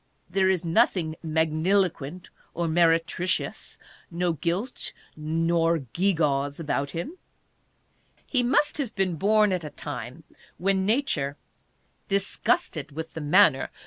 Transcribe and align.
There 0.27 0.49
is 0.49 0.65
nothing 0.65 1.15
magniloquent 1.21 2.31
or 2.55 2.67
meretricious, 2.67 3.77
no 4.09 4.33
gilt 4.33 4.93
nor 5.15 5.77
gewgaws 5.77 6.59
about 6.59 6.89
him. 6.89 7.19
He 8.25 8.41
must 8.41 8.79
have 8.79 8.95
been 8.95 9.15
born 9.15 9.53
at 9.53 9.63
a 9.63 9.69
time 9.69 10.23
when 10.57 10.87
Nature, 10.87 11.37
disgusted 12.07 12.91
with 12.93 13.13
the 13.13 13.21
manner 13.21 13.45
in 13.45 13.65
44 13.65 13.65
ADDRESSES. 13.67 13.79